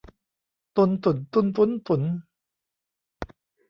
[0.75, 2.01] ตุน ตุ่น ตุ้น ตุ๊น ตุ๋น